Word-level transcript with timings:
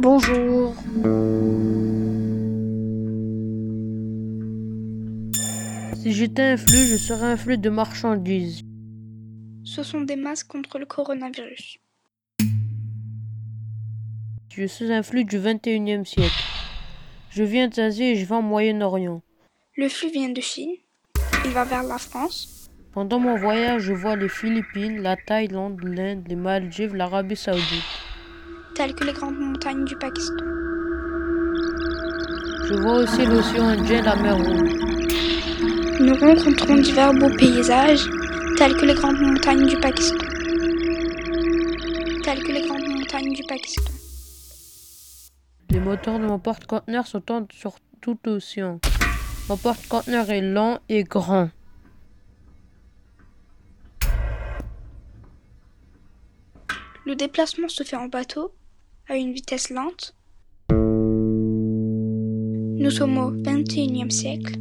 Bonjour. 0.00 0.76
Si 5.96 6.12
j'étais 6.12 6.42
un 6.42 6.56
flux, 6.56 6.86
je 6.86 6.96
serais 6.96 7.32
un 7.32 7.36
flux 7.36 7.58
de 7.58 7.68
marchandises. 7.68 8.62
Ce 9.64 9.82
sont 9.82 10.02
des 10.02 10.14
masques 10.14 10.46
contre 10.46 10.78
le 10.78 10.86
coronavirus. 10.86 11.78
Je 14.50 14.66
suis 14.66 14.92
un 14.92 15.02
flux 15.02 15.24
du 15.24 15.36
21e 15.40 16.04
siècle. 16.04 16.44
Je 17.30 17.42
viens 17.42 17.66
d'Asie 17.66 18.04
et 18.04 18.14
je 18.14 18.24
vais 18.24 18.36
au 18.36 18.42
Moyen-Orient. 18.42 19.20
Le 19.76 19.88
flux 19.88 20.10
vient 20.10 20.28
de 20.28 20.40
Chine. 20.40 20.76
Il 21.44 21.50
va 21.50 21.64
vers 21.64 21.82
la 21.82 21.98
France. 21.98 22.68
Pendant 22.92 23.18
mon 23.18 23.36
voyage, 23.36 23.82
je 23.82 23.94
vois 23.94 24.14
les 24.14 24.28
Philippines, 24.28 25.02
la 25.02 25.16
Thaïlande, 25.16 25.82
l'Inde, 25.82 26.24
les 26.28 26.36
Maldives, 26.36 26.94
l'Arabie 26.94 27.34
Saoudite. 27.34 28.07
Telles 28.78 28.94
que 28.94 29.02
les 29.02 29.12
grandes 29.12 29.40
montagnes 29.40 29.84
du 29.84 29.96
Pakistan. 29.96 30.44
Je 32.68 32.74
vois 32.80 32.98
aussi 32.98 33.26
l'océan 33.26 33.70
Indien 33.70 34.02
la 34.02 34.14
mer 34.14 34.36
Rouge. 34.36 34.72
Nous 35.98 36.14
rencontrons 36.14 36.76
divers 36.76 37.12
beaux 37.12 37.36
paysages, 37.36 38.08
tels 38.56 38.76
que 38.76 38.86
les 38.86 38.94
grandes 38.94 39.18
montagnes 39.18 39.66
du 39.66 39.76
Pakistan. 39.80 40.24
Telles 42.22 42.44
que 42.44 42.52
les 42.52 42.68
grandes 42.68 42.86
montagnes 42.86 43.32
du 43.32 43.42
Pakistan. 43.48 43.92
Les 45.70 45.80
moteurs 45.80 46.20
de 46.20 46.26
mon 46.26 46.38
porte-conteneur 46.38 47.08
sont 47.08 47.48
sur 47.50 47.72
tout 48.00 48.16
l'océan. 48.24 48.78
Mon 49.48 49.56
porte-conteneur 49.56 50.30
est 50.30 50.40
lent 50.40 50.78
et 50.88 51.02
grand. 51.02 51.50
Le 57.04 57.16
déplacement 57.16 57.68
se 57.68 57.82
fait 57.82 57.96
en 57.96 58.06
bateau, 58.06 58.52
à 59.08 59.16
une 59.16 59.32
vitesse 59.32 59.70
lente. 59.70 60.14
Nous 62.80 62.90
sommes 62.90 63.18
au 63.18 63.30
XXIe 63.30 64.10
siècle. 64.10 64.54